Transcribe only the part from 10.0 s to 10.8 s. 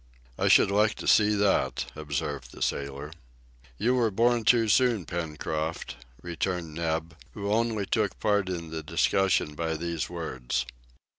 words.